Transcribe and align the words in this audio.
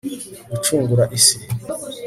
gucungura 0.51 1.03
isi 1.17 1.37